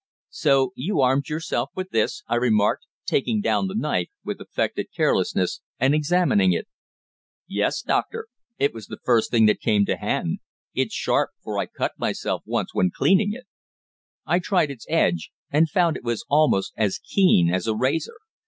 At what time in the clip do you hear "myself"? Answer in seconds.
11.99-12.41